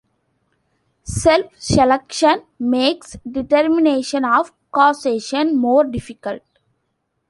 [1.03, 6.41] Self-selection makes determination of causation more difficult.